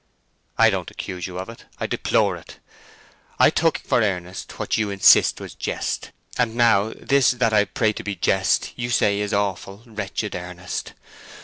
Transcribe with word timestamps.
"I 0.57 0.71
don't 0.71 0.89
accuse 0.89 1.27
you 1.27 1.37
of 1.37 1.47
it—I 1.47 1.85
deplore 1.85 2.35
it. 2.35 2.57
I 3.37 3.51
took 3.51 3.77
for 3.77 4.01
earnest 4.01 4.57
what 4.57 4.75
you 4.75 4.89
insist 4.89 5.39
was 5.39 5.53
jest, 5.53 6.09
and 6.39 6.55
now 6.55 6.91
this 6.99 7.29
that 7.29 7.53
I 7.53 7.65
pray 7.65 7.93
to 7.93 8.03
be 8.03 8.15
jest 8.15 8.73
you 8.75 8.89
say 8.89 9.19
is 9.19 9.31
awful, 9.31 9.83
wretched 9.85 10.33
earnest. 10.35 10.93